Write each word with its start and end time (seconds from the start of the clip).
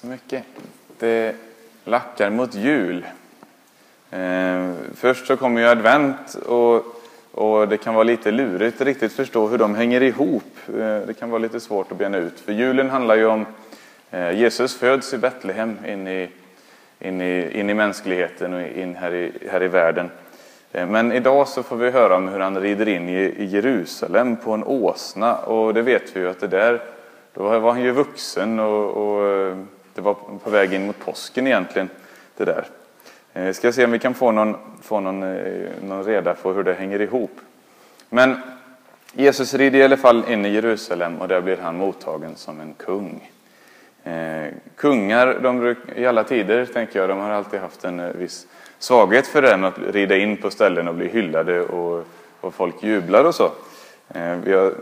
så 0.00 0.06
mycket. 0.06 0.44
Det 0.98 1.34
lackar 1.84 2.30
mot 2.30 2.54
jul. 2.54 3.06
Eh, 4.10 4.72
först 4.94 5.26
så 5.26 5.36
kommer 5.36 5.60
ju 5.60 5.66
advent 5.66 6.34
och, 6.34 6.84
och 7.32 7.68
det 7.68 7.76
kan 7.76 7.94
vara 7.94 8.04
lite 8.04 8.30
lurigt 8.30 8.80
att 8.80 8.86
riktigt 8.86 9.12
förstå 9.12 9.48
hur 9.48 9.58
de 9.58 9.74
hänger 9.74 10.02
ihop. 10.02 10.54
Eh, 10.68 10.98
det 11.06 11.14
kan 11.18 11.30
vara 11.30 11.38
lite 11.38 11.60
svårt 11.60 11.92
att 11.92 11.98
bena 11.98 12.18
ut. 12.18 12.40
För 12.40 12.52
julen 12.52 12.90
handlar 12.90 13.14
ju 13.14 13.26
om 13.26 13.46
eh, 14.10 14.30
Jesus 14.30 14.78
föds 14.78 15.14
i 15.14 15.18
Betlehem 15.18 15.76
in 15.86 16.08
i, 16.08 16.28
in 16.98 17.20
i, 17.20 17.60
in 17.60 17.70
i 17.70 17.74
mänskligheten 17.74 18.54
och 18.54 18.62
in 18.62 18.96
här 18.96 19.14
i, 19.14 19.32
här 19.50 19.62
i 19.62 19.68
världen. 19.68 20.10
Eh, 20.72 20.86
men 20.86 21.12
idag 21.12 21.48
så 21.48 21.62
får 21.62 21.76
vi 21.76 21.90
höra 21.90 22.16
om 22.16 22.28
hur 22.28 22.40
han 22.40 22.60
rider 22.60 22.88
in 22.88 23.08
i 23.08 23.44
Jerusalem 23.44 24.36
på 24.36 24.52
en 24.52 24.64
åsna 24.64 25.36
och 25.36 25.74
det 25.74 25.82
vet 25.82 26.16
vi 26.16 26.20
ju 26.20 26.28
att 26.28 26.40
det 26.40 26.48
där, 26.48 26.82
då 27.34 27.58
var 27.58 27.72
han 27.72 27.82
ju 27.82 27.90
vuxen 27.90 28.60
och, 28.60 28.90
och 28.96 29.26
eh, 29.26 29.56
det 30.00 30.04
var 30.04 30.16
på 30.44 30.50
väg 30.50 30.72
in 30.72 30.86
mot 30.86 30.98
påsken 30.98 31.46
egentligen. 31.46 31.88
det 32.36 32.44
där. 32.44 32.64
Vi 33.32 33.54
ska 33.54 33.72
se 33.72 33.84
om 33.84 33.90
vi 33.90 33.98
kan 33.98 34.14
få 34.14 34.32
någon, 34.32 34.56
få 34.82 35.00
någon, 35.00 35.22
eh, 35.22 35.68
någon 35.82 36.04
reda 36.04 36.34
på 36.34 36.52
hur 36.52 36.62
det 36.62 36.74
hänger 36.74 37.00
ihop. 37.00 37.40
Men 38.08 38.36
Jesus 39.12 39.54
rider 39.54 39.78
i 39.78 39.82
alla 39.82 39.96
fall 39.96 40.24
in 40.28 40.46
i 40.46 40.48
Jerusalem 40.48 41.18
och 41.18 41.28
där 41.28 41.40
blir 41.40 41.56
han 41.56 41.76
mottagen 41.76 42.36
som 42.36 42.60
en 42.60 42.74
kung. 42.74 43.30
Eh, 44.04 44.52
kungar 44.76 45.38
de 45.42 45.58
bruk, 45.58 45.78
i 45.96 46.06
alla 46.06 46.24
tider, 46.24 46.66
tänker 46.66 47.00
jag, 47.00 47.08
de 47.08 47.18
har 47.18 47.30
alltid 47.30 47.60
haft 47.60 47.84
en 47.84 48.00
eh, 48.00 48.12
viss 48.12 48.46
svaghet 48.78 49.26
för 49.26 49.42
det 49.42 49.56
med 49.56 49.68
att 49.68 49.94
rida 49.94 50.16
in 50.16 50.36
på 50.36 50.50
ställen 50.50 50.88
och 50.88 50.94
bli 50.94 51.08
hyllade 51.08 51.60
och, 51.60 52.04
och 52.40 52.54
folk 52.54 52.82
jublar 52.82 53.24
och 53.24 53.34
så. 53.34 53.50
Eh, 54.08 54.36
vi 54.44 54.52
har, 54.52 54.74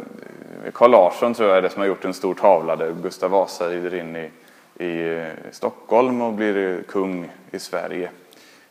Carl 0.72 0.90
Larsson 0.90 1.34
tror 1.34 1.48
jag 1.48 1.58
är 1.58 1.62
det 1.62 1.70
som 1.70 1.80
har 1.80 1.86
gjort 1.88 2.04
en 2.04 2.14
stor 2.14 2.34
tavla 2.34 2.76
där 2.76 2.94
Gustav 3.02 3.30
Vasa 3.30 3.68
rider 3.68 3.94
in 3.94 4.16
i, 4.16 4.30
i 4.78 5.18
eh, 5.18 5.50
Stockholm 5.50 6.22
och 6.22 6.32
blir 6.32 6.56
eh, 6.56 6.82
kung 6.82 7.30
i 7.50 7.58
Sverige. 7.58 8.10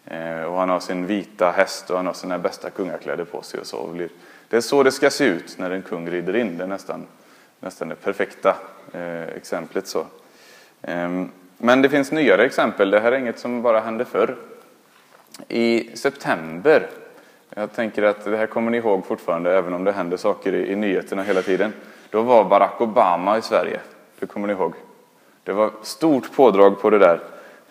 Eh, 0.06 0.42
och 0.42 0.58
han 0.58 0.70
har 0.70 0.80
sin 0.80 1.06
vita 1.06 1.52
häst 1.52 1.90
och 1.90 1.98
han 1.98 2.06
har 2.06 2.14
sina 2.14 2.38
bästa 2.38 2.70
kungakläder 2.70 3.24
på 3.24 3.42
sig. 3.42 3.60
Och 3.60 3.68
så. 3.68 4.08
Det 4.50 4.58
är 4.58 4.62
så 4.62 4.84
det 4.84 4.92
ska 4.92 5.10
se 5.10 5.26
ut 5.26 5.58
när 5.58 5.72
en 5.72 5.82
kung 5.82 6.10
rider 6.10 6.36
in. 6.36 6.58
Det 6.58 6.64
är 6.64 6.68
nästan, 6.68 7.06
nästan 7.60 7.90
det 7.90 7.96
perfekta 7.96 8.56
exemplet. 9.36 9.88
så. 9.88 10.06
Ehm, 10.82 11.30
men 11.58 11.82
det 11.82 11.90
finns 11.90 12.12
nyare 12.12 12.46
exempel. 12.46 12.92
Det 12.92 13.00
här 13.00 13.12
är 13.12 13.18
inget 13.18 13.40
som 13.40 13.62
bara 13.62 13.80
hände 13.80 14.06
förr 14.06 14.36
i 15.48 15.90
september, 15.94 16.88
jag 17.56 17.74
tänker 17.74 18.04
att 18.04 18.26
det 18.26 18.38
här 18.38 18.48
kommer 18.48 18.72
ni 18.72 18.78
ihåg 18.78 19.06
fortfarande 19.06 19.58
även 19.58 19.74
om 19.74 19.84
det 19.84 19.92
händer 19.92 20.18
saker 20.18 20.54
i, 20.54 20.72
i 20.72 20.76
nyheterna 20.76 21.24
hela 21.24 21.42
tiden. 21.42 21.74
Då 22.10 22.22
var 22.22 22.46
Barack 22.46 22.82
Obama 22.82 23.38
i 23.38 23.42
Sverige, 23.42 23.80
det 24.20 24.26
kommer 24.26 24.48
ni 24.48 24.54
ihåg. 24.54 24.74
Det 25.48 25.54
var 25.54 25.72
stort 25.82 26.36
pådrag 26.36 26.82
på 26.82 26.90
det 26.90 27.00
där. 27.00 27.20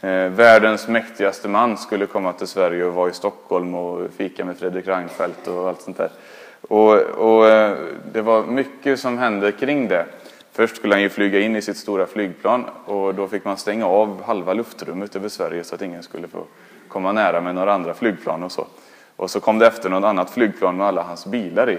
Eh, 0.00 0.30
världens 0.30 0.88
mäktigaste 0.88 1.48
man 1.48 1.76
skulle 1.76 2.06
komma 2.06 2.32
till 2.32 2.46
Sverige 2.46 2.84
och 2.84 2.94
vara 2.94 3.10
i 3.10 3.12
Stockholm 3.12 3.74
och 3.74 4.10
fika 4.16 4.44
med 4.44 4.58
Fredrik 4.58 4.86
Reinfeldt 4.86 5.48
och 5.48 5.68
allt 5.68 5.80
sånt 5.80 5.96
där. 5.96 6.10
Och, 6.60 6.92
och 7.00 7.48
eh, 7.48 7.76
det 8.12 8.22
var 8.22 8.42
mycket 8.42 9.00
som 9.00 9.18
hände 9.18 9.52
kring 9.52 9.88
det. 9.88 10.06
Först 10.52 10.76
skulle 10.76 10.94
han 10.94 11.02
ju 11.02 11.08
flyga 11.08 11.40
in 11.40 11.56
i 11.56 11.62
sitt 11.62 11.76
stora 11.76 12.06
flygplan 12.06 12.64
och 12.84 13.14
då 13.14 13.28
fick 13.28 13.44
man 13.44 13.56
stänga 13.56 13.86
av 13.86 14.22
halva 14.22 14.52
luftrummet 14.52 15.16
över 15.16 15.28
Sverige 15.28 15.64
så 15.64 15.74
att 15.74 15.82
ingen 15.82 16.02
skulle 16.02 16.28
få 16.28 16.44
komma 16.88 17.12
nära 17.12 17.40
med 17.40 17.54
några 17.54 17.74
andra 17.74 17.94
flygplan 17.94 18.42
och 18.42 18.52
så. 18.52 18.66
Och 19.16 19.30
så 19.30 19.40
kom 19.40 19.58
det 19.58 19.66
efter 19.66 19.90
något 19.90 20.04
annat 20.04 20.30
flygplan 20.30 20.76
med 20.76 20.86
alla 20.86 21.02
hans 21.02 21.26
bilar 21.26 21.70
i. 21.70 21.78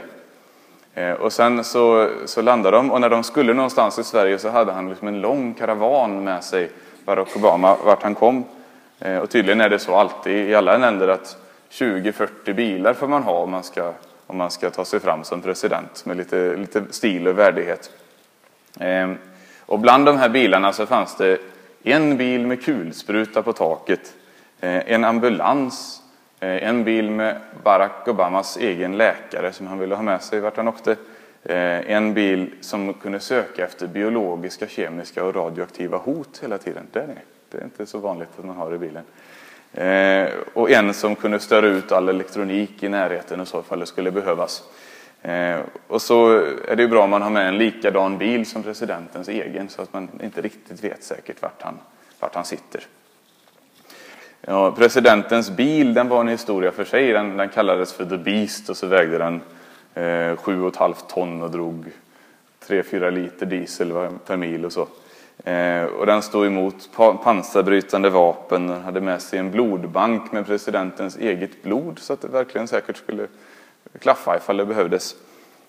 Eh, 0.98 1.14
och 1.14 1.34
sen 1.34 1.64
så, 1.64 2.10
så 2.26 2.42
landade 2.42 2.78
de 2.78 2.92
och 2.92 3.02
när 3.02 3.10
de 3.10 3.24
skulle 3.24 3.54
någonstans 3.54 4.00
i 4.00 4.04
Sverige 4.04 4.40
så 4.40 4.50
hade 4.50 4.72
han 4.72 4.90
liksom 4.90 5.08
en 5.08 5.22
lång 5.22 5.54
karavan 5.54 6.24
med 6.24 6.44
sig, 6.44 6.72
Barack 7.06 7.36
Obama, 7.36 7.78
vart 7.86 8.04
han 8.04 8.16
kom. 8.16 8.46
Eh, 9.00 9.18
och 9.18 9.30
tydligen 9.30 9.62
är 9.62 9.70
det 9.70 9.80
så 9.80 9.96
alltid 9.96 10.50
i 10.50 10.56
alla 10.56 10.78
länder 10.78 11.08
att 11.08 11.38
20-40 11.72 12.54
bilar 12.54 12.94
får 12.94 13.08
man 13.08 13.24
ha 13.24 13.34
om 13.34 13.52
man, 13.52 13.64
ska, 13.64 13.94
om 14.28 14.38
man 14.38 14.52
ska 14.52 14.70
ta 14.70 14.86
sig 14.86 15.00
fram 15.00 15.24
som 15.24 15.42
president 15.42 16.06
med 16.06 16.18
lite, 16.18 16.56
lite 16.56 16.84
stil 16.90 17.28
och 17.28 17.38
värdighet. 17.38 17.92
Ehm, 18.80 19.18
och 19.66 19.80
bland 19.80 20.06
de 20.06 20.18
här 20.18 20.30
bilarna 20.30 20.74
så 20.74 20.86
fanns 20.86 21.16
det 21.16 21.38
en 21.84 22.18
bil 22.18 22.48
med 22.48 22.64
kulspruta 22.64 23.42
på 23.42 23.54
taket 23.54 24.14
eh, 24.60 24.92
en 24.94 25.04
ambulans, 25.04 26.02
Eh, 26.40 26.64
en 26.70 26.84
bil 26.84 27.12
med 27.12 27.36
Barack 27.64 28.08
Obamas 28.08 28.58
egen 28.58 28.98
läkare 28.98 29.54
som 29.54 29.68
han 29.68 29.80
ville 29.80 29.96
ha 29.96 30.04
med 30.04 30.22
sig 30.22 30.40
vart 30.40 30.58
han 30.58 30.68
åkte. 30.68 30.92
Eh, 31.44 31.92
en 31.92 32.14
bil 32.14 32.52
som 32.62 32.94
kunde 32.94 33.20
söka 33.20 33.66
efter 33.66 33.88
biologiska, 33.88 34.68
kemiska 34.68 35.24
och 35.24 35.36
radioaktiva 35.36 35.98
hot 35.98 36.40
hela 36.44 36.58
tiden. 36.58 36.84
Det 36.92 37.00
är, 37.00 37.16
det 37.52 37.58
är 37.58 37.64
inte 37.64 37.86
så 37.86 37.98
vanligt 37.98 38.30
att 38.38 38.46
man 38.46 38.56
har 38.56 38.74
i 38.74 38.78
bilen. 38.78 39.04
Eh, 39.74 40.34
och 40.54 40.72
en 40.72 40.94
som 40.94 41.16
kunde 41.16 41.40
störa 41.40 41.68
ut 41.68 41.92
all 41.92 42.10
elektronik 42.10 42.84
i 42.84 42.90
närheten 42.90 43.40
och 43.40 43.48
så 43.48 43.60
ifall 43.60 43.80
det 43.80 43.86
skulle 43.86 44.12
behövas. 44.12 44.64
Och 45.88 46.02
så 46.02 46.30
är 46.68 46.76
det 46.76 46.82
ju 46.82 46.88
bra 46.88 47.04
om 47.04 47.10
man 47.10 47.22
har 47.22 47.30
med 47.30 47.48
en 47.48 47.58
likadan 47.58 48.18
bil 48.18 48.46
som 48.46 48.64
presidentens 48.64 49.28
egen 49.28 49.70
så 49.70 49.82
att 49.82 49.94
man 49.94 50.10
inte 50.24 50.42
riktigt 50.42 50.84
vet 50.84 51.04
säkert 51.04 51.42
vart 51.42 51.62
han, 51.62 51.80
vart 52.20 52.36
han 52.36 52.46
sitter. 52.46 52.84
Ja, 54.50 54.72
presidentens 54.72 55.50
bil 55.50 55.94
den 55.94 56.10
var 56.10 56.22
en 56.22 56.28
historia 56.28 56.72
för 56.72 56.86
sig. 56.86 57.14
Den, 57.14 57.38
den 57.38 57.50
kallades 57.50 57.94
för 57.94 58.06
The 58.06 58.18
Beast 58.18 58.70
och 58.70 58.78
så 58.78 58.88
vägde 58.88 59.18
den 59.18 59.42
eh, 59.94 60.02
7,5 60.02 60.94
ton 61.08 61.42
och 61.42 61.52
drog 61.52 61.86
3-4 62.68 63.12
liter 63.12 63.46
diesel 63.46 63.94
per 64.26 64.38
mil 64.38 64.66
och 64.66 64.72
så. 64.72 64.88
Eh, 65.44 65.84
och 65.84 66.06
den 66.06 66.22
stod 66.22 66.46
emot 66.46 66.90
pansarbrytande 67.24 68.10
vapen. 68.10 68.70
och 68.70 68.82
hade 68.82 69.02
med 69.02 69.22
sig 69.22 69.40
en 69.40 69.52
blodbank 69.52 70.32
med 70.32 70.46
presidentens 70.46 71.18
eget 71.18 71.64
blod 71.64 72.00
så 72.00 72.14
att 72.14 72.22
det 72.22 72.28
verkligen 72.28 72.68
säkert 72.68 72.98
skulle 72.98 73.28
klaffa 74.00 74.38
ifall 74.38 74.58
det 74.58 74.66
behövdes. 74.66 75.16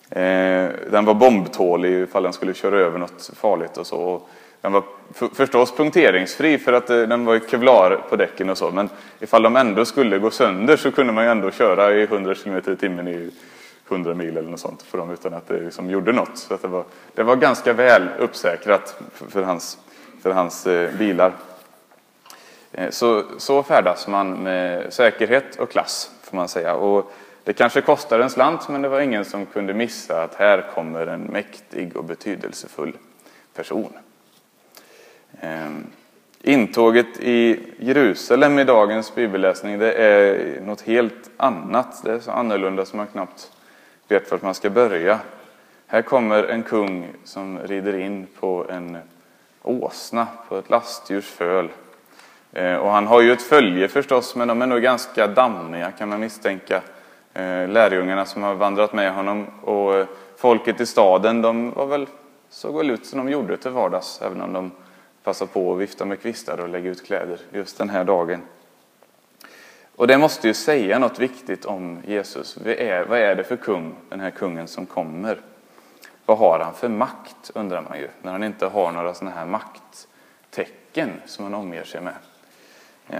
Eh, 0.09 0.69
den 0.91 1.05
var 1.05 1.13
bombtålig 1.13 1.93
ifall 1.93 2.23
den 2.23 2.33
skulle 2.33 2.53
köra 2.53 2.79
över 2.79 2.99
något 2.99 3.31
farligt 3.35 3.77
och 3.77 3.87
så. 3.87 3.97
Och 3.97 4.29
den 4.61 4.71
var 4.71 4.83
förstås 5.33 5.71
punkteringsfri 5.71 6.57
för 6.57 6.73
att 6.73 6.89
eh, 6.89 7.01
den 7.01 7.25
var 7.25 7.33
ju 7.33 7.39
kevlar 7.49 7.95
på 8.09 8.15
däcken 8.15 8.49
och 8.49 8.57
så. 8.57 8.71
Men 8.71 8.89
ifall 9.19 9.43
de 9.43 9.55
ändå 9.55 9.85
skulle 9.85 10.19
gå 10.19 10.31
sönder 10.31 10.77
så 10.77 10.91
kunde 10.91 11.13
man 11.13 11.23
ju 11.23 11.29
ändå 11.29 11.51
köra 11.51 11.93
i 11.93 12.03
100 12.03 12.35
km 12.35 12.61
i 12.67 12.75
timmen 12.75 13.07
i 13.07 13.31
100 13.87 14.13
mil 14.13 14.37
eller 14.37 14.49
något 14.49 14.59
sånt 14.59 14.81
för 14.81 14.97
dem 14.97 15.11
utan 15.11 15.33
att 15.33 15.47
det 15.47 15.59
liksom 15.59 15.89
gjorde 15.89 16.11
något. 16.11 16.37
Så 16.37 16.53
att 16.53 16.61
det, 16.61 16.67
var, 16.67 16.83
det 17.13 17.23
var 17.23 17.35
ganska 17.35 17.73
väl 17.73 18.09
uppsäkrat 18.19 19.01
för 19.29 19.43
hans, 19.43 19.77
för 20.21 20.31
hans 20.31 20.67
eh, 20.67 20.97
bilar. 20.97 21.33
Eh, 22.71 22.89
så, 22.89 23.23
så 23.37 23.63
färdas 23.63 24.07
man 24.07 24.43
med 24.43 24.93
säkerhet 24.93 25.55
och 25.59 25.71
klass 25.71 26.11
får 26.23 26.37
man 26.37 26.47
säga. 26.47 26.75
Och 26.75 27.11
det 27.43 27.53
kanske 27.53 27.81
kostar 27.81 28.19
en 28.19 28.29
slant 28.29 28.69
men 28.69 28.81
det 28.81 28.89
var 28.89 29.01
ingen 29.01 29.25
som 29.25 29.45
kunde 29.45 29.73
missa 29.73 30.23
att 30.23 30.35
här 30.35 30.65
kommer 30.75 31.07
en 31.07 31.21
mäktig 31.21 31.97
och 31.97 32.03
betydelsefull 32.03 32.97
person. 33.53 33.93
Ehm, 35.41 35.87
intåget 36.41 37.19
i 37.19 37.59
Jerusalem 37.79 38.59
i 38.59 38.63
dagens 38.63 39.15
bibelläsning 39.15 39.79
det 39.79 39.93
är 39.93 40.61
något 40.61 40.81
helt 40.81 41.29
annat. 41.37 42.03
Det 42.03 42.11
är 42.11 42.19
så 42.19 42.31
annorlunda 42.31 42.85
som 42.85 42.97
man 42.97 43.07
knappt 43.07 43.51
vet 44.07 44.31
vart 44.31 44.41
man 44.41 44.53
ska 44.53 44.69
börja. 44.69 45.19
Här 45.87 46.01
kommer 46.01 46.43
en 46.43 46.63
kung 46.63 47.07
som 47.23 47.59
rider 47.59 47.97
in 47.97 48.27
på 48.39 48.65
en 48.69 48.97
åsna, 49.61 50.27
på 50.47 50.57
ett 50.57 50.69
lastdjurs 50.69 51.25
föl. 51.25 51.69
Ehm, 52.53 52.79
och 52.79 52.91
han 52.91 53.07
har 53.07 53.21
ju 53.21 53.31
ett 53.31 53.41
följe 53.41 53.87
förstås, 53.87 54.35
men 54.35 54.47
de 54.47 54.61
är 54.61 54.67
nog 54.67 54.81
ganska 54.81 55.27
dammiga 55.27 55.91
kan 55.91 56.09
man 56.09 56.19
misstänka. 56.19 56.81
Ehm, 57.33 57.69
lärjungarna 57.69 58.25
som 58.25 58.43
har 58.43 58.55
vandrat 58.55 58.93
med 58.93 59.13
honom 59.13 59.47
och 59.63 60.05
folket 60.37 60.81
i 60.81 60.85
staden, 60.85 61.41
de 61.41 61.71
var 61.71 61.85
väl, 61.85 62.07
såg 62.49 62.77
väl 62.77 62.89
ut 62.89 63.05
som 63.05 63.17
de 63.17 63.29
gjorde 63.29 63.57
till 63.57 63.71
vardags, 63.71 64.21
även 64.21 64.41
om 64.41 64.53
de 64.53 64.71
passa 65.23 65.45
på 65.45 65.73
att 65.73 65.79
vifta 65.79 66.05
med 66.05 66.21
kvistar 66.21 66.59
och 66.59 66.69
lägga 66.69 66.89
ut 66.89 67.05
kläder 67.05 67.39
just 67.51 67.77
den 67.77 67.89
här 67.89 68.03
dagen. 68.03 68.41
Och 69.95 70.07
det 70.07 70.17
måste 70.17 70.47
ju 70.47 70.53
säga 70.53 70.99
något 70.99 71.19
viktigt 71.19 71.65
om 71.65 72.01
Jesus. 72.07 72.57
Vad 72.57 72.67
är, 72.67 73.05
vad 73.05 73.19
är 73.19 73.35
det 73.35 73.43
för 73.43 73.55
kung, 73.55 73.95
den 74.09 74.19
här 74.19 74.29
kungen 74.29 74.67
som 74.67 74.85
kommer? 74.85 75.41
Vad 76.25 76.37
har 76.37 76.59
han 76.59 76.73
för 76.73 76.89
makt, 76.89 77.51
undrar 77.53 77.81
man 77.81 77.99
ju, 77.99 78.07
när 78.21 78.31
han 78.31 78.43
inte 78.43 78.65
har 78.65 78.91
några 78.91 79.13
sådana 79.13 79.35
här 79.35 79.45
makttecken 79.45 81.11
som 81.25 81.43
han 81.43 81.53
omger 81.53 81.83
sig 81.83 82.01
med. 82.01 82.13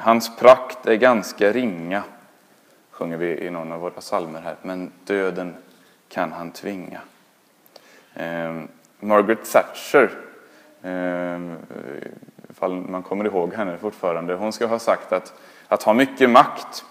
Hans 0.01 0.35
prakt 0.37 0.87
är 0.87 0.95
ganska 0.95 1.51
ringa, 1.51 2.03
sjunger 2.91 3.17
vi 3.17 3.39
i 3.39 3.49
någon 3.49 3.71
av 3.71 3.79
våra 3.79 4.01
salmer 4.01 4.41
här, 4.41 4.55
men 4.61 4.91
döden 5.03 5.55
kan 6.09 6.31
han 6.31 6.51
tvinga. 6.51 7.01
Eh, 8.13 8.61
Margaret 8.99 9.51
Thatcher 9.51 10.28
Ehm, 10.83 11.57
ifall 12.49 12.75
man 12.75 13.03
kommer 13.03 13.25
ihåg 13.25 13.53
henne 13.53 13.77
fortfarande. 13.77 14.35
Hon 14.35 14.53
ska 14.53 14.65
ha 14.65 14.79
sagt 14.79 15.11
att 15.13 15.33
att 15.71 15.83
ha 15.83 15.93
mycket 15.93 16.29
makt, 16.29 16.85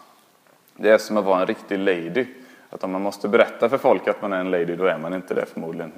det 0.77 0.91
är 0.91 0.99
som 0.99 1.17
att 1.17 1.25
vara 1.25 1.41
en 1.41 1.47
riktig 1.47 1.79
lady. 1.79 2.27
Att 2.71 2.85
om 2.85 2.93
man 2.93 3.03
måste 3.03 3.29
berätta 3.29 3.69
för 3.69 3.79
folk 3.79 4.09
att 4.09 4.23
man 4.23 4.33
är 4.33 4.41
en 4.41 4.51
lady, 4.51 4.77
då 4.77 4.85
är 4.85 4.99
man 4.99 5.15
inte 5.15 5.35
det 5.35 5.47
förmodligen. 5.47 5.93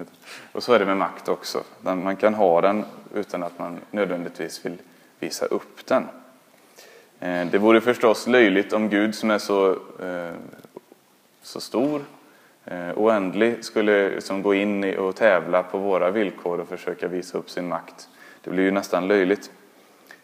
Och 0.52 0.62
så 0.62 0.72
är 0.72 0.78
det 0.78 0.86
med 0.86 0.96
makt 0.96 1.28
också. 1.28 1.62
Man 1.80 2.16
kan 2.16 2.34
ha 2.34 2.60
den 2.60 2.84
utan 3.14 3.42
att 3.42 3.58
man 3.58 3.78
nödvändigtvis 3.90 4.66
vill 4.66 4.78
visa 5.18 5.46
upp 5.46 5.86
den. 5.86 6.08
Ehm, 7.20 7.48
det 7.50 7.58
vore 7.58 7.80
förstås 7.80 8.26
löjligt 8.26 8.72
om 8.72 8.88
Gud 8.88 9.14
som 9.14 9.30
är 9.30 9.38
så, 9.38 9.70
eh, 10.02 10.34
så 11.42 11.60
stor, 11.60 12.02
Eh, 12.70 12.98
oändlig, 12.98 13.64
skulle 13.64 14.10
liksom 14.10 14.42
gå 14.42 14.54
in 14.54 14.98
och 14.98 15.16
tävla 15.16 15.62
på 15.62 15.78
våra 15.78 16.10
villkor 16.10 16.60
och 16.60 16.68
försöka 16.68 17.08
visa 17.08 17.38
upp 17.38 17.50
sin 17.50 17.68
makt. 17.68 18.08
Det 18.40 18.50
blir 18.50 18.62
ju 18.62 18.70
nästan 18.70 19.08
löjligt. 19.08 19.50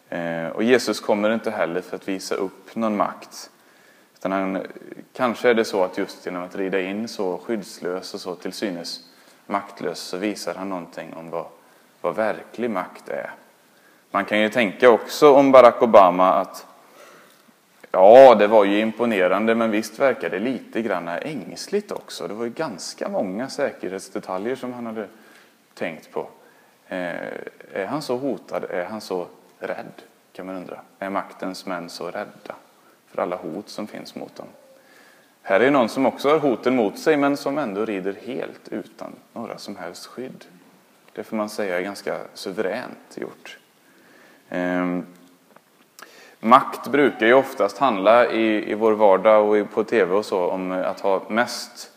Eh, 0.09 0.47
och 0.47 0.63
Jesus 0.63 0.99
kommer 0.99 1.33
inte 1.33 1.51
heller 1.51 1.81
för 1.81 1.95
att 1.95 2.07
visa 2.07 2.35
upp 2.35 2.75
någon 2.75 2.97
makt. 2.97 3.49
Utan 4.13 4.31
han, 4.31 4.65
kanske 5.13 5.49
är 5.49 5.53
det 5.53 5.65
så 5.65 5.83
att 5.83 5.97
just 5.97 6.25
genom 6.25 6.43
att 6.43 6.55
rida 6.55 6.81
in 6.81 7.07
så 7.07 7.37
skyddslös 7.37 8.13
och 8.13 8.19
så 8.19 8.35
till 8.35 8.53
synes 8.53 8.99
maktlös 9.45 9.99
så 9.99 10.17
visar 10.17 10.55
han 10.55 10.69
någonting 10.69 11.13
om 11.13 11.29
vad, 11.29 11.45
vad 12.01 12.15
verklig 12.15 12.69
makt 12.69 13.09
är. 13.09 13.31
Man 14.11 14.25
kan 14.25 14.39
ju 14.39 14.49
tänka 14.49 14.89
också 14.89 15.33
om 15.33 15.51
Barack 15.51 15.81
Obama 15.81 16.33
att 16.33 16.65
ja, 17.97 18.35
det 18.35 18.47
var 18.47 18.65
ju 18.65 18.79
imponerande 18.79 19.55
men 19.55 19.71
visst 19.71 19.99
verkar 19.99 20.29
det 20.29 20.39
lite 20.39 20.81
grann 20.81 21.07
ängsligt 21.07 21.91
också. 21.91 22.27
Det 22.27 22.33
var 22.33 22.45
ju 22.45 22.51
ganska 22.51 23.09
många 23.09 23.49
säkerhetsdetaljer 23.49 24.55
som 24.55 24.73
han 24.73 24.85
hade 24.85 25.07
tänkt 25.73 26.11
på. 26.11 26.27
Eh, 26.87 27.15
är 27.73 27.85
han 27.85 28.01
så 28.01 28.17
hotad? 28.17 28.63
Är 28.69 28.85
han 28.85 29.01
så 29.01 29.27
rädd? 29.59 30.01
Kan 30.33 30.45
man 30.45 30.55
undra. 30.55 30.81
Är 30.99 31.09
maktens 31.09 31.65
män 31.65 31.89
så 31.89 32.07
rädda 32.07 32.55
för 33.07 33.21
alla 33.21 33.35
hot 33.35 33.69
som 33.69 33.87
finns 33.87 34.15
mot 34.15 34.35
dem? 34.35 34.47
Här 35.41 35.59
är 35.59 35.71
någon 35.71 35.89
som 35.89 36.05
också 36.05 36.29
har 36.29 36.39
hoten 36.39 36.75
mot 36.75 36.99
sig 36.99 37.17
men 37.17 37.37
som 37.37 37.57
ändå 37.57 37.85
rider 37.85 38.15
helt 38.25 38.67
utan 38.67 39.15
några 39.33 39.57
som 39.57 39.75
helst 39.75 40.05
skydd. 40.05 40.45
Det 41.13 41.23
får 41.23 41.37
man 41.37 41.49
säga 41.49 41.77
är 41.77 41.81
ganska 41.81 42.17
suveränt 42.33 43.17
gjort. 43.17 43.57
Ehm, 44.49 45.05
Makt 46.39 46.87
brukar 46.87 47.25
ju 47.25 47.33
oftast 47.33 47.77
handla 47.77 48.31
i, 48.31 48.71
i 48.71 48.73
vår 48.73 48.91
vardag 48.91 49.49
och 49.49 49.71
på 49.71 49.83
tv 49.83 50.15
och 50.15 50.25
så 50.25 50.49
om 50.49 50.71
att 50.71 50.99
ha 50.99 51.21
mest 51.29 51.91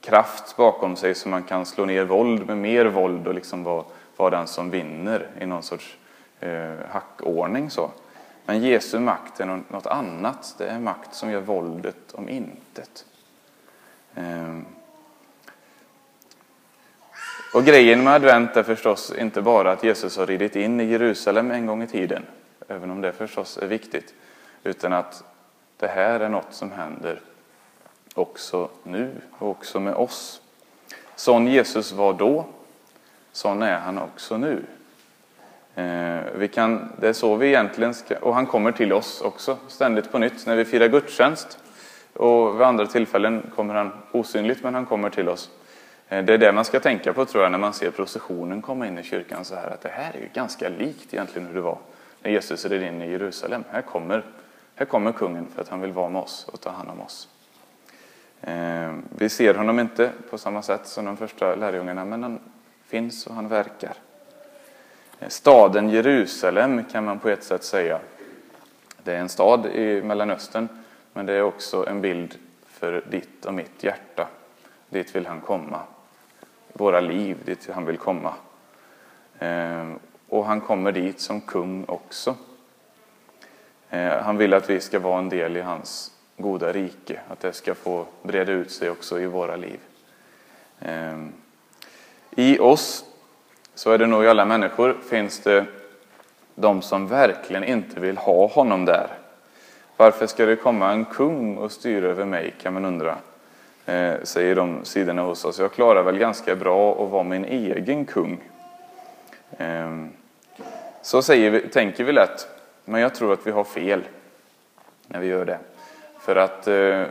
kraft 0.00 0.56
bakom 0.56 0.96
sig 0.96 1.14
så 1.14 1.28
man 1.28 1.42
kan 1.42 1.66
slå 1.66 1.84
ner 1.84 2.04
våld 2.04 2.46
med 2.46 2.58
mer 2.58 2.86
våld 2.86 3.26
och 3.26 3.34
liksom 3.34 3.64
vara, 3.64 3.84
vara 4.16 4.30
den 4.30 4.46
som 4.46 4.70
vinner 4.70 5.26
i 5.40 5.46
någon 5.46 5.62
sorts 5.62 5.96
eh, 6.40 6.74
hackordning. 6.90 7.70
Så. 7.70 7.90
Men 8.46 8.62
Jesu 8.62 8.98
makt 8.98 9.40
är 9.40 9.46
något 9.46 9.86
annat. 9.86 10.54
Det 10.58 10.66
är 10.66 10.78
makt 10.78 11.14
som 11.14 11.30
gör 11.30 11.40
våldet 11.40 12.12
om 12.12 12.28
intet. 12.28 13.04
Eh. 14.14 14.58
Och 17.54 17.64
grejen 17.64 18.04
med 18.04 18.14
advent 18.14 18.56
är 18.56 18.62
förstås 18.62 19.12
inte 19.18 19.42
bara 19.42 19.72
att 19.72 19.84
Jesus 19.84 20.16
har 20.16 20.26
ridit 20.26 20.56
in 20.56 20.80
i 20.80 20.84
Jerusalem 20.84 21.50
en 21.50 21.66
gång 21.66 21.82
i 21.82 21.86
tiden, 21.86 22.22
även 22.68 22.90
om 22.90 23.00
det 23.00 23.12
förstås 23.12 23.58
är 23.58 23.66
viktigt, 23.66 24.14
utan 24.62 24.92
att 24.92 25.24
det 25.76 25.88
här 25.88 26.20
är 26.20 26.28
något 26.28 26.54
som 26.54 26.72
händer 26.72 27.20
också 28.14 28.68
nu 28.82 29.10
och 29.38 29.50
också 29.50 29.80
med 29.80 29.94
oss. 29.94 30.42
Sån 31.14 31.46
Jesus 31.46 31.92
var 31.92 32.12
då, 32.12 32.46
sån 33.32 33.62
är 33.62 33.78
han 33.78 33.98
också 33.98 34.36
nu. 34.36 34.62
Eh, 35.74 36.20
vi 36.34 36.48
kan, 36.48 36.92
det 37.00 37.08
är 37.08 37.12
så 37.12 37.36
vi 37.36 37.46
egentligen 37.46 37.94
ska, 37.94 38.18
och 38.18 38.34
han 38.34 38.46
kommer 38.46 38.72
till 38.72 38.92
oss 38.92 39.20
också 39.20 39.56
ständigt 39.68 40.12
på 40.12 40.18
nytt 40.18 40.46
när 40.46 40.56
vi 40.56 40.64
firar 40.64 40.88
gudstjänst. 40.88 41.58
Och 42.12 42.54
vid 42.54 42.66
andra 42.66 42.86
tillfällen 42.86 43.50
kommer 43.56 43.74
han 43.74 43.92
osynligt, 44.12 44.62
men 44.62 44.74
han 44.74 44.86
kommer 44.86 45.10
till 45.10 45.28
oss. 45.28 45.50
Eh, 46.08 46.24
det 46.24 46.34
är 46.34 46.38
det 46.38 46.52
man 46.52 46.64
ska 46.64 46.80
tänka 46.80 47.12
på 47.12 47.24
tror 47.24 47.42
jag 47.42 47.52
när 47.52 47.58
man 47.58 47.72
ser 47.72 47.90
processionen 47.90 48.62
komma 48.62 48.86
in 48.86 48.98
i 48.98 49.02
kyrkan 49.02 49.44
så 49.44 49.54
här 49.54 49.70
att 49.70 49.80
det 49.80 49.92
här 49.92 50.12
är 50.14 50.20
ju 50.20 50.28
ganska 50.34 50.68
likt 50.68 51.14
egentligen 51.14 51.48
hur 51.48 51.54
det 51.54 51.60
var 51.60 51.78
när 52.22 52.30
Jesus 52.30 52.64
red 52.64 52.82
in 52.82 53.02
i 53.02 53.10
Jerusalem. 53.10 53.64
Här 53.70 53.82
kommer, 53.82 54.24
här 54.74 54.86
kommer 54.86 55.12
kungen 55.12 55.46
för 55.54 55.62
att 55.62 55.68
han 55.68 55.80
vill 55.80 55.92
vara 55.92 56.08
med 56.08 56.22
oss 56.22 56.48
och 56.52 56.60
ta 56.60 56.70
hand 56.70 56.90
om 56.90 57.00
oss. 57.00 57.28
Eh, 58.40 58.92
vi 59.18 59.28
ser 59.28 59.54
honom 59.54 59.80
inte 59.80 60.12
på 60.30 60.38
samma 60.38 60.62
sätt 60.62 60.86
som 60.86 61.04
de 61.04 61.16
första 61.16 61.54
lärjungarna 61.54 62.04
men 62.04 62.22
han 62.22 62.38
finns 62.86 63.26
och 63.26 63.34
han 63.34 63.48
verkar. 63.48 63.94
Eh, 65.20 65.28
staden 65.28 65.88
Jerusalem 65.88 66.84
kan 66.84 67.04
man 67.04 67.18
på 67.18 67.28
ett 67.28 67.44
sätt 67.44 67.64
säga. 67.64 68.00
Det 69.02 69.14
är 69.14 69.18
en 69.18 69.28
stad 69.28 69.66
i 69.66 70.02
Mellanöstern, 70.02 70.68
men 71.12 71.26
det 71.26 71.32
är 71.32 71.42
också 71.42 71.86
en 71.88 72.00
bild 72.00 72.38
för 72.66 73.02
ditt 73.10 73.44
och 73.44 73.54
mitt 73.54 73.84
hjärta. 73.84 74.28
Dit 74.88 75.16
vill 75.16 75.26
han 75.26 75.40
komma. 75.40 75.80
Våra 76.72 77.00
liv, 77.00 77.36
dit 77.44 77.68
han 77.74 77.86
vill 77.86 77.98
komma. 77.98 78.34
Eh, 79.38 79.88
och 80.28 80.44
han 80.44 80.60
kommer 80.60 80.92
dit 80.92 81.20
som 81.20 81.40
kung 81.40 81.84
också. 81.88 82.36
Eh, 83.90 84.22
han 84.22 84.36
vill 84.36 84.54
att 84.54 84.70
vi 84.70 84.80
ska 84.80 84.98
vara 84.98 85.18
en 85.18 85.28
del 85.28 85.56
i 85.56 85.60
hans 85.60 86.12
goda 86.36 86.72
rike, 86.72 87.20
att 87.28 87.40
det 87.40 87.52
ska 87.52 87.74
få 87.74 88.06
breda 88.22 88.52
ut 88.52 88.70
sig 88.70 88.90
också 88.90 89.20
i 89.20 89.26
våra 89.26 89.56
liv. 89.56 89.78
Ehm, 90.80 91.32
I 92.30 92.58
oss 92.58 93.04
så 93.74 93.90
är 93.90 93.98
det 93.98 94.06
nog 94.06 94.24
i 94.24 94.28
alla 94.28 94.44
människor 94.44 94.96
finns 95.10 95.40
det 95.40 95.66
de 96.54 96.82
som 96.82 97.06
verkligen 97.06 97.64
inte 97.64 98.00
vill 98.00 98.16
ha 98.16 98.46
honom 98.46 98.84
där. 98.84 99.08
Varför 99.96 100.26
ska 100.26 100.46
det 100.46 100.56
komma 100.56 100.92
en 100.92 101.04
kung 101.04 101.56
och 101.56 101.72
styra 101.72 102.06
över 102.06 102.24
mig 102.24 102.54
kan 102.62 102.74
man 102.74 102.84
undra, 102.84 103.16
eh, 103.86 104.14
säger 104.22 104.56
de 104.56 104.84
sidorna 104.84 105.22
hos 105.22 105.44
oss. 105.44 105.58
Jag 105.58 105.72
klarar 105.72 106.02
väl 106.02 106.18
ganska 106.18 106.56
bra 106.56 107.04
att 107.04 107.10
vara 107.10 107.22
min 107.22 107.44
egen 107.44 108.04
kung. 108.04 108.40
Ehm, 109.58 110.10
så 111.02 111.22
säger 111.22 111.50
vi, 111.50 111.60
tänker 111.68 112.04
vi 112.04 112.12
lätt, 112.12 112.48
men 112.84 113.00
jag 113.00 113.14
tror 113.14 113.32
att 113.32 113.46
vi 113.46 113.50
har 113.50 113.64
fel 113.64 114.02
när 115.06 115.20
vi 115.20 115.26
gör 115.26 115.44
det. 115.44 115.58
För 116.20 116.36
att 116.36 116.68
eh, 116.68 117.04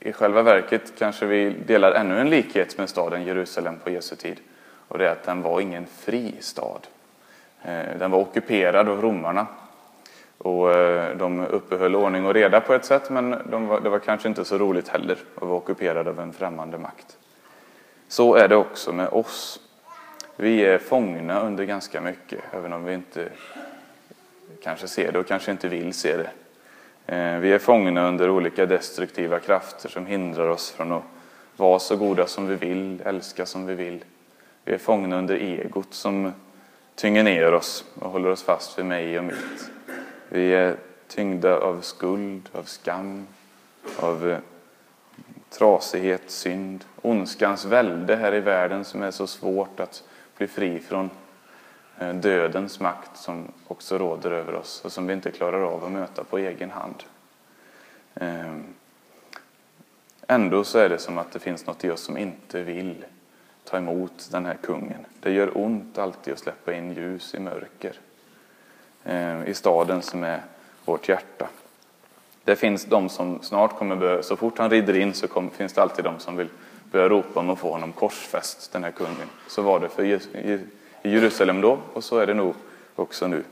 i 0.00 0.12
själva 0.12 0.42
verket 0.42 0.92
kanske 0.98 1.26
vi 1.26 1.50
delar 1.50 1.92
ännu 1.92 2.20
en 2.20 2.30
likhet 2.30 2.78
med 2.78 2.88
staden 2.88 3.24
Jerusalem 3.24 3.78
på 3.84 3.90
Jesu 3.90 4.16
tid. 4.16 4.40
Och 4.88 4.98
det 4.98 5.06
är 5.06 5.12
att 5.12 5.22
den 5.22 5.42
var 5.42 5.60
ingen 5.60 5.86
fri 5.86 6.34
stad. 6.40 6.86
Eh, 7.62 7.98
den 7.98 8.10
var 8.10 8.18
ockuperad 8.18 8.88
av 8.88 9.02
romarna. 9.02 9.46
Och 10.38 10.72
eh, 10.72 11.16
de 11.16 11.46
uppehöll 11.46 11.96
ordning 11.96 12.26
och 12.26 12.34
reda 12.34 12.60
på 12.60 12.74
ett 12.74 12.84
sätt, 12.84 13.10
men 13.10 13.42
de 13.50 13.66
var, 13.66 13.80
det 13.80 13.88
var 13.88 13.98
kanske 13.98 14.28
inte 14.28 14.44
så 14.44 14.58
roligt 14.58 14.88
heller 14.88 15.18
att 15.34 15.42
vara 15.42 15.58
ockuperad 15.58 16.08
av 16.08 16.20
en 16.20 16.32
främmande 16.32 16.78
makt. 16.78 17.16
Så 18.08 18.34
är 18.34 18.48
det 18.48 18.56
också 18.56 18.92
med 18.92 19.08
oss. 19.08 19.60
Vi 20.38 20.64
är 20.64 20.78
fångna 20.78 21.40
under 21.40 21.64
ganska 21.64 22.00
mycket, 22.00 22.40
även 22.52 22.72
om 22.72 22.84
vi 22.84 22.94
inte 22.94 23.28
kanske 24.62 24.88
ser 24.88 25.12
det 25.12 25.18
och 25.18 25.26
kanske 25.26 25.50
inte 25.50 25.68
vill 25.68 25.94
se 25.94 26.16
det. 26.16 26.30
Eh, 27.06 27.38
vi 27.38 27.52
är 27.52 27.58
fångna 27.58 28.08
under 28.08 28.30
olika 28.30 28.66
destruktiva 28.66 29.40
krafter 29.40 29.88
som 29.88 30.06
hindrar 30.06 30.48
oss 30.48 30.70
från 30.70 30.92
att 30.92 31.02
vara 31.56 31.78
så 31.78 31.96
goda 31.96 32.26
som 32.26 32.46
vi 32.46 32.54
vill, 32.54 33.02
älska 33.04 33.46
som 33.46 33.66
vi 33.66 33.74
vill. 33.74 34.04
Vi 34.64 34.74
är 34.74 34.78
fångna 34.78 35.18
under 35.18 35.34
egot 35.34 35.94
som 35.94 36.32
tynger 36.94 37.22
ner 37.22 37.54
oss 37.54 37.84
och 37.94 38.10
håller 38.10 38.30
oss 38.30 38.42
fast 38.42 38.78
vid 38.78 38.86
mig 38.86 39.18
och 39.18 39.24
mitt. 39.24 39.70
Vi 40.28 40.54
är 40.54 40.76
tyngda 41.08 41.58
av 41.58 41.80
skuld, 41.80 42.48
av 42.52 42.62
skam, 42.62 43.26
av 43.96 44.30
eh, 44.30 44.38
trasighet, 45.50 46.22
synd, 46.26 46.84
ondskans 47.02 47.64
välde 47.64 48.16
här 48.16 48.34
i 48.34 48.40
världen 48.40 48.84
som 48.84 49.02
är 49.02 49.10
så 49.10 49.26
svårt 49.26 49.80
att 49.80 50.02
bli 50.36 50.46
fri 50.46 50.80
från 50.80 51.10
eh, 51.98 52.14
dödens 52.14 52.80
makt 52.80 53.16
som 53.16 53.52
också 53.66 53.98
råder 53.98 54.30
över 54.30 54.54
oss 54.54 54.80
och 54.84 54.92
som 54.92 55.06
vi 55.06 55.12
inte 55.12 55.30
klarar 55.30 55.60
av 55.60 55.84
att 55.84 55.92
möta 55.92 56.24
på 56.24 56.38
egen 56.38 56.70
hand. 56.70 57.02
Ehm, 58.14 58.64
ändå 60.26 60.64
så 60.64 60.78
är 60.78 60.88
det 60.88 60.98
som 60.98 61.18
att 61.18 61.32
det 61.32 61.38
finns 61.38 61.66
något 61.66 61.84
i 61.84 61.90
oss 61.90 62.00
som 62.00 62.18
inte 62.18 62.62
vill 62.62 63.04
ta 63.64 63.76
emot 63.76 64.28
den 64.30 64.46
här 64.46 64.56
kungen. 64.62 65.06
Det 65.20 65.32
gör 65.32 65.58
ont 65.58 65.98
alltid 65.98 66.32
att 66.32 66.38
släppa 66.38 66.74
in 66.74 66.92
ljus 66.92 67.34
i 67.34 67.38
mörker. 67.38 67.92
Ehm, 69.04 69.44
I 69.46 69.54
staden 69.54 70.02
som 70.02 70.24
är 70.24 70.42
vårt 70.84 71.08
hjärta. 71.08 71.48
Det 72.44 72.56
finns 72.56 72.84
de 72.84 73.08
som 73.08 73.42
snart 73.42 73.78
kommer 73.78 73.96
börja, 73.96 74.22
så 74.22 74.36
fort 74.36 74.58
han 74.58 74.70
rider 74.70 74.96
in 74.96 75.14
så 75.14 75.48
finns 75.52 75.72
det 75.72 75.82
alltid 75.82 76.04
de 76.04 76.18
som 76.18 76.36
vill 76.36 76.48
började 76.96 77.14
ropa 77.14 77.40
om 77.40 77.50
att 77.50 77.58
få 77.58 77.72
honom 77.72 77.92
korsfäst, 77.92 78.72
den 78.72 78.84
här 78.84 78.90
kungen. 78.90 79.28
Så 79.48 79.62
var 79.62 79.80
det 79.80 79.88
för 79.88 80.04
i 80.04 80.60
Jerusalem 81.02 81.60
då 81.60 81.78
och 81.92 82.04
så 82.04 82.18
är 82.18 82.26
det 82.26 82.34
nog 82.34 82.54
också 82.94 83.26
nu. 83.26 83.44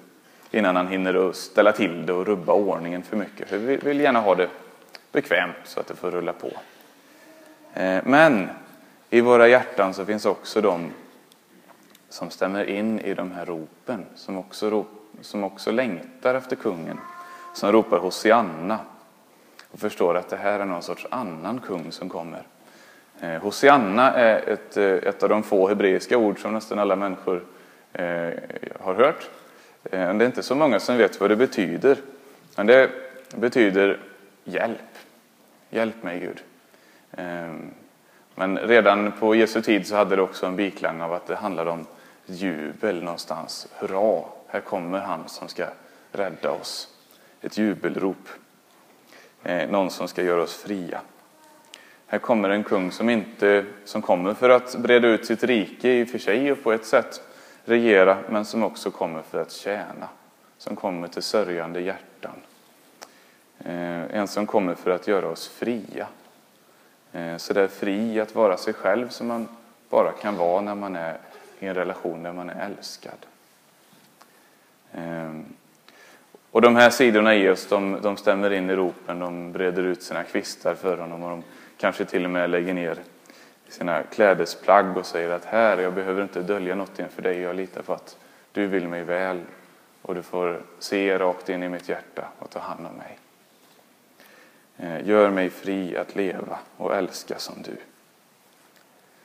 Innan 0.50 0.76
han 0.76 0.88
hinner 0.88 1.32
ställa 1.32 1.72
till 1.72 2.06
det 2.06 2.12
och 2.12 2.26
rubba 2.26 2.52
ordningen 2.52 3.02
för 3.02 3.16
mycket. 3.16 3.48
För 3.48 3.58
vi 3.58 3.76
vill 3.76 4.00
gärna 4.00 4.20
ha 4.20 4.34
det 4.34 4.48
bekvämt 5.12 5.56
så 5.64 5.80
att 5.80 5.86
det 5.86 5.94
får 5.94 6.10
rulla 6.10 6.32
på. 6.32 6.50
Eh, 7.74 8.02
men 8.04 8.48
i 9.10 9.20
våra 9.20 9.48
hjärtan 9.48 9.94
så 9.94 10.04
finns 10.04 10.26
också 10.26 10.60
de 10.60 10.90
som 12.08 12.30
stämmer 12.30 12.64
in 12.64 13.00
i 13.00 13.14
de 13.14 13.32
här 13.32 13.46
ropen, 13.46 14.06
som 14.14 14.38
också, 14.38 14.70
rop, 14.70 14.88
som 15.20 15.44
också 15.44 15.70
längtar 15.70 16.34
efter 16.34 16.56
kungen, 16.56 16.98
som 17.54 17.72
ropar 17.72 17.98
Hosianna 17.98 18.78
och 19.70 19.78
förstår 19.78 20.16
att 20.16 20.28
det 20.28 20.36
här 20.36 20.60
är 20.60 20.64
någon 20.64 20.82
sorts 20.82 21.06
annan 21.10 21.60
kung 21.60 21.92
som 21.92 22.08
kommer. 22.08 22.42
Eh, 23.21 23.42
Hosianna 23.42 24.12
är 24.12 24.49
ett, 24.49 24.76
eh, 24.76 24.85
ett 24.87 25.23
av 25.23 25.28
de 25.28 25.42
få 25.42 25.68
hebreiska 25.68 26.18
ord 26.18 26.38
som 26.38 26.52
nästan 26.52 26.78
alla 26.78 26.97
människor 26.97 27.44
eh, 27.92 28.30
har 28.80 28.94
hört. 28.94 29.30
Det 29.83 29.97
är 29.97 30.23
inte 30.23 30.42
så 30.42 30.54
många 30.54 30.80
som 30.80 30.97
vet 30.97 31.21
vad 31.21 31.30
det 31.30 31.37
betyder. 31.37 31.99
Men 32.56 32.66
det 32.66 32.90
betyder 33.37 33.99
hjälp. 34.44 34.78
Hjälp 35.71 36.02
mig 36.02 36.21
Gud. 36.21 36.42
Ehm, 37.12 37.71
men 38.35 38.59
redan 38.59 39.12
på 39.12 39.35
Jesu 39.35 39.62
tid 39.62 39.87
så 39.87 39.97
hade 39.97 40.16
det 40.16 40.23
också 40.23 40.47
en 40.47 40.56
biklang 40.56 41.00
av 41.00 41.12
att 41.12 41.26
det 41.26 41.37
handlade 41.37 41.71
om 41.71 41.87
jubel 42.26 43.02
någonstans. 43.02 43.68
Hurra, 43.78 44.25
här 44.47 44.61
kommer 44.61 44.99
han 44.99 45.28
som 45.28 45.49
ska 45.49 45.66
rädda 46.12 46.50
oss. 46.50 46.88
Ett 47.40 47.59
jubelrop. 47.59 48.28
Någon 49.68 49.90
som 49.90 50.09
ska 50.09 50.23
göra 50.23 50.42
oss 50.42 50.56
fria. 50.56 51.00
Här 52.06 52.18
kommer 52.18 52.49
en 52.49 52.64
kung 52.64 52.92
som, 52.92 53.11
inte, 53.11 53.64
som 53.84 54.02
kommer 54.02 54.34
för 54.34 54.50
att 54.50 54.76
breda 54.76 55.08
ut 55.08 55.26
sitt 55.26 55.44
rike 55.44 55.88
i 55.88 56.04
och 56.04 56.08
för 56.08 56.18
sig 56.18 56.52
och 56.52 56.62
på 56.62 56.73
ett 56.73 56.84
sätt 56.84 57.23
regera, 57.64 58.18
men 58.28 58.44
som 58.44 58.62
också 58.62 58.90
kommer 58.90 59.23
för 59.23 59.42
att 59.42 59.52
tjäna. 59.52 60.08
Som 60.58 60.76
kommer 60.76 61.08
till 61.08 61.23
sörjande 61.23 61.80
hjärtan. 61.80 62.37
Eh, 63.58 64.16
en 64.16 64.28
som 64.28 64.46
kommer 64.46 64.75
för 64.75 64.90
att 64.90 65.08
göra 65.08 65.28
oss 65.28 65.49
fria. 65.49 66.06
Eh, 67.12 67.37
så 67.37 67.52
det 67.52 67.62
är 67.62 67.68
fri 67.68 68.20
att 68.20 68.34
vara 68.34 68.56
sig 68.56 68.75
själv 68.75 69.08
som 69.08 69.26
man 69.26 69.49
bara 69.90 70.12
kan 70.12 70.37
vara 70.37 70.61
när 70.61 70.75
man 70.75 70.96
är 70.96 71.18
i 71.58 71.66
en 71.66 71.75
relation 71.75 72.23
där 72.23 72.32
man 72.32 72.50
är 72.50 72.66
älskad. 72.66 73.26
Eh, 74.92 75.32
och 76.50 76.62
de 76.62 76.76
här 76.76 76.90
sidorna 76.90 77.34
i 77.34 77.49
oss, 77.49 77.66
de, 77.66 77.99
de 78.02 78.16
stämmer 78.16 78.52
in 78.52 78.70
i 78.70 78.76
ropen, 78.76 79.18
de 79.18 79.52
breder 79.52 79.82
ut 79.82 80.02
sina 80.02 80.23
kvistar 80.23 80.75
för 80.75 80.99
honom 80.99 81.23
och 81.23 81.30
de 81.30 81.42
kanske 81.76 82.04
till 82.04 82.24
och 82.24 82.30
med 82.30 82.50
lägger 82.50 82.74
ner 82.74 82.98
sina 83.68 84.02
klädesplagg 84.02 84.96
och 84.96 85.06
säger 85.06 85.30
att 85.30 85.44
här, 85.44 85.78
jag 85.78 85.92
behöver 85.92 86.22
inte 86.22 86.42
dölja 86.42 86.74
något 86.74 86.98
inför 86.98 87.22
dig, 87.22 87.40
jag 87.40 87.56
litar 87.56 87.82
på 87.82 87.92
att 87.92 88.16
du 88.52 88.66
vill 88.66 88.88
mig 88.88 89.02
väl 89.02 89.40
och 90.02 90.14
du 90.14 90.22
får 90.22 90.62
se 90.78 91.18
rakt 91.18 91.48
in 91.48 91.62
i 91.62 91.68
mitt 91.68 91.88
hjärta 91.88 92.28
och 92.38 92.50
ta 92.50 92.58
hand 92.58 92.86
om 92.86 92.92
mig. 92.96 93.18
Eh, 94.76 95.08
Gör 95.08 95.30
mig 95.30 95.50
fri 95.50 95.96
att 95.96 96.16
leva 96.16 96.58
och 96.76 96.96
älska 96.96 97.38
som 97.38 97.62
du. 97.62 97.76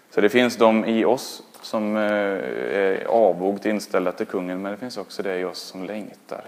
Så 0.09 0.21
det 0.21 0.29
finns 0.29 0.57
de 0.57 0.85
i 0.85 1.05
oss 1.05 1.43
som 1.61 1.95
eh, 1.95 2.03
är 2.03 3.05
avvogt 3.05 3.65
inställda 3.65 4.11
till 4.11 4.25
kungen, 4.25 4.61
men 4.61 4.71
det 4.71 4.77
finns 4.77 4.97
också 4.97 5.23
det 5.23 5.39
i 5.39 5.43
oss 5.43 5.59
som 5.59 5.83
längtar 5.83 6.41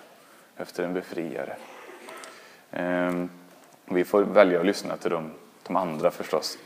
efter 0.57 0.83
en 0.83 0.93
befriare. 0.93 1.55
Ehm, 2.71 3.29
vi 3.85 4.03
får 4.03 4.23
välja 4.23 4.59
att 4.59 4.65
lyssna 4.65 4.97
till 4.97 5.11
dem, 5.11 5.31
de 5.67 5.75
andra 5.75 6.11
förstås, 6.11 6.57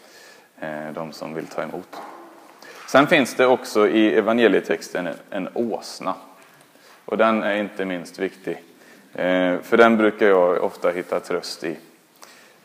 eh, 0.59 0.91
de 0.93 1.11
som 1.11 1.33
vill 1.33 1.47
ta 1.47 1.63
emot. 1.63 1.97
Sen 2.87 3.07
finns 3.07 3.35
det 3.35 3.45
också 3.45 3.87
i 3.87 4.15
evangelietexten 4.15 5.09
en 5.29 5.49
åsna. 5.53 6.15
Och 7.05 7.17
den 7.17 7.43
är 7.43 7.55
inte 7.55 7.85
minst 7.85 8.19
viktig. 8.19 8.63
Eh, 9.13 9.59
för 9.59 9.77
den 9.77 9.97
brukar 9.97 10.25
jag 10.25 10.63
ofta 10.63 10.89
hitta 10.89 11.19
tröst 11.19 11.63
i. 11.63 11.77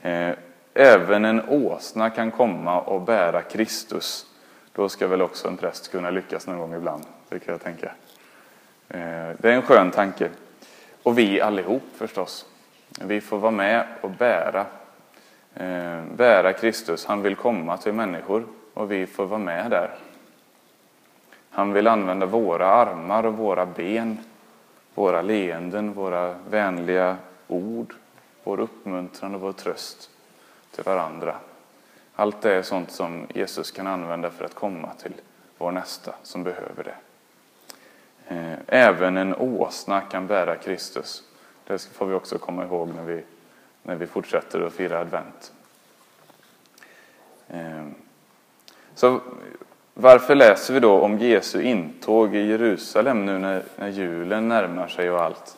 Eh, 0.02 0.34
även 0.74 1.24
en 1.24 1.48
åsna 1.48 2.10
kan 2.10 2.30
komma 2.30 2.80
och 2.80 3.00
bära 3.00 3.42
Kristus. 3.42 4.26
Då 4.72 4.88
ska 4.88 5.06
väl 5.06 5.22
också 5.22 5.48
en 5.48 5.56
präst 5.56 5.90
kunna 5.90 6.10
lyckas 6.10 6.46
någon 6.46 6.58
gång 6.58 6.74
ibland, 6.74 7.04
brukar 7.28 7.52
jag 7.52 7.62
tänka. 7.62 7.92
Det 8.88 9.44
är 9.44 9.52
en 9.52 9.62
skön 9.62 9.90
tanke. 9.90 10.28
Och 11.02 11.18
vi 11.18 11.40
allihop 11.40 11.82
förstås. 11.96 12.46
Vi 13.00 13.20
får 13.20 13.38
vara 13.38 13.52
med 13.52 13.86
och 14.00 14.10
bära, 14.10 14.66
Eh, 15.54 16.04
bära 16.16 16.52
Kristus. 16.52 17.06
Han 17.06 17.22
vill 17.22 17.36
komma 17.36 17.76
till 17.76 17.92
människor 17.92 18.46
och 18.74 18.92
vi 18.92 19.06
får 19.06 19.26
vara 19.26 19.40
med 19.40 19.70
där. 19.70 19.90
Han 21.50 21.72
vill 21.72 21.86
använda 21.86 22.26
våra 22.26 22.66
armar 22.66 23.26
och 23.26 23.34
våra 23.34 23.66
ben, 23.66 24.18
våra 24.94 25.22
leenden, 25.22 25.92
våra 25.92 26.34
vänliga 26.50 27.16
ord, 27.48 27.94
vår 28.44 28.60
uppmuntran 28.60 29.34
och 29.34 29.40
vår 29.40 29.52
tröst 29.52 30.10
till 30.70 30.84
varandra. 30.84 31.36
Allt 32.14 32.42
det 32.42 32.54
är 32.54 32.62
sånt 32.62 32.90
som 32.90 33.26
Jesus 33.34 33.70
kan 33.70 33.86
använda 33.86 34.30
för 34.30 34.44
att 34.44 34.54
komma 34.54 34.88
till 35.02 35.12
vår 35.58 35.72
nästa 35.72 36.14
som 36.22 36.42
behöver 36.44 36.84
det. 36.84 36.94
Eh, 38.34 38.58
även 38.66 39.16
en 39.16 39.34
åsna 39.34 40.00
kan 40.00 40.26
bära 40.26 40.56
Kristus. 40.56 41.22
Det 41.66 41.82
får 41.82 42.06
vi 42.06 42.14
också 42.14 42.38
komma 42.38 42.64
ihåg 42.64 42.88
när 42.96 43.04
vi, 43.04 43.22
när 43.90 43.96
vi 43.96 44.06
fortsätter 44.06 44.60
att 44.60 44.72
fira 44.72 44.98
advent. 44.98 45.52
Ehm. 47.48 47.94
Så 48.94 49.20
varför 49.94 50.34
läser 50.34 50.74
vi 50.74 50.80
då 50.80 51.00
om 51.00 51.18
Jesu 51.18 51.62
intåg 51.62 52.34
i 52.34 52.46
Jerusalem 52.46 53.26
nu 53.26 53.38
när, 53.38 53.62
när 53.76 53.88
julen 53.88 54.48
närmar 54.48 54.88
sig 54.88 55.10
och 55.10 55.22
allt? 55.22 55.56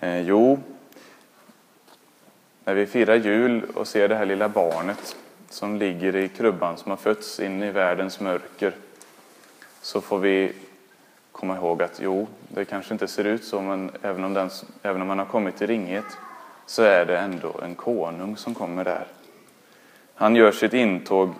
Ehm, 0.00 0.24
jo, 0.26 0.58
när 2.64 2.74
vi 2.74 2.86
firar 2.86 3.14
jul 3.14 3.64
och 3.74 3.88
ser 3.88 4.08
det 4.08 4.14
här 4.14 4.26
lilla 4.26 4.48
barnet 4.48 5.16
som 5.48 5.76
ligger 5.76 6.16
i 6.16 6.28
krubban 6.28 6.76
som 6.76 6.90
har 6.90 6.96
fötts 6.96 7.40
in 7.40 7.62
i 7.62 7.70
världens 7.70 8.20
mörker 8.20 8.72
så 9.82 10.00
får 10.00 10.18
vi 10.18 10.52
komma 11.32 11.56
ihåg 11.56 11.82
att 11.82 12.00
jo, 12.02 12.26
det 12.48 12.64
kanske 12.64 12.94
inte 12.94 13.08
ser 13.08 13.24
ut 13.24 13.44
så, 13.44 13.60
men 13.60 13.90
även 14.02 14.24
om, 14.24 14.34
den, 14.34 14.50
även 14.82 15.02
om 15.02 15.08
man 15.08 15.18
har 15.18 15.26
kommit 15.26 15.56
till 15.56 15.66
ringhet 15.66 16.06
så 16.66 16.82
är 16.82 17.04
det 17.04 17.18
ändå 17.18 17.60
en 17.62 17.74
konung 17.74 18.36
som 18.36 18.54
kommer 18.54 18.84
där. 18.84 19.06
Han 20.14 20.36
gör 20.36 20.52
sitt 20.52 20.72
intåg 20.72 21.30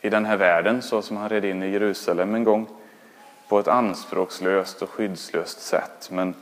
i 0.00 0.10
den 0.10 0.24
här 0.24 0.36
världen 0.36 0.82
så 0.82 1.02
som 1.02 1.16
han 1.16 1.28
red 1.28 1.44
in 1.44 1.62
i 1.62 1.70
Jerusalem 1.70 2.34
en 2.34 2.44
gång 2.44 2.66
på 3.48 3.58
ett 3.58 3.68
anspråkslöst 3.68 4.82
och 4.82 4.90
skyddslöst 4.90 5.60
sätt. 5.60 6.08
Men 6.12 6.34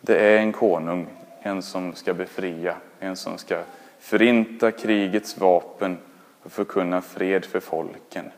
det 0.00 0.16
är 0.16 0.38
en 0.38 0.52
konung, 0.52 1.06
en 1.42 1.62
som 1.62 1.94
ska 1.94 2.14
befria, 2.14 2.76
en 3.00 3.16
som 3.16 3.38
ska 3.38 3.62
förinta 4.00 4.70
krigets 4.70 5.38
vapen 5.38 5.98
och 6.42 6.52
förkunna 6.52 7.00
fred 7.00 7.44
för 7.44 7.60
folken. 7.60 8.30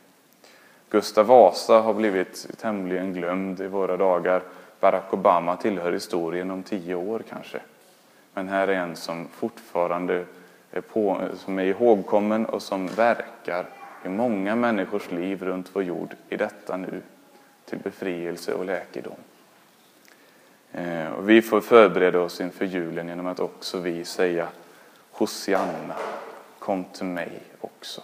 Gustav 0.91 1.27
Vasa 1.27 1.81
har 1.81 1.95
blivit 1.95 2.47
tämligen 2.61 3.13
glömd 3.13 3.61
i 3.61 3.67
våra 3.67 3.97
dagar. 3.97 4.43
Barack 4.81 5.13
Obama 5.13 5.57
tillhör 5.57 5.93
historien 5.93 6.51
om 6.51 6.63
tio 6.63 6.95
år 6.95 7.23
kanske. 7.29 7.61
Men 8.35 8.49
här 8.49 8.69
är 8.69 8.75
en 8.75 8.97
som 8.97 9.29
fortfarande 9.29 10.25
är, 10.71 10.81
på, 10.81 11.29
som 11.37 11.59
är 11.59 11.65
ihågkommen 11.65 12.47
och 12.47 12.63
som 12.63 12.87
verkar 12.87 13.67
i 14.05 14.09
många 14.09 14.57
människors 14.57 15.11
liv 15.11 15.43
runt 15.43 15.71
vår 15.73 15.83
jord 15.83 16.15
i 16.29 16.37
detta 16.37 16.77
nu 16.77 17.03
till 17.65 17.79
befrielse 17.79 18.55
och 18.55 18.65
läkedom. 18.65 19.17
Eh, 20.73 21.13
och 21.13 21.29
vi 21.29 21.43
får 21.43 21.61
förbereda 21.61 22.21
oss 22.21 22.41
inför 22.41 22.65
julen 22.65 23.09
genom 23.09 23.27
att 23.27 23.41
också 23.41 23.79
vi 23.79 24.05
säga 24.05 24.49
Hosianna, 25.11 25.97
kom 26.59 26.85
till 26.85 27.07
mig 27.07 27.43
också. 27.61 28.03